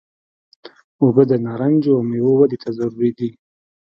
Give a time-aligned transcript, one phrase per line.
[1.01, 3.29] اوبه د نارنجو او میوو ودې ته ضروري دي.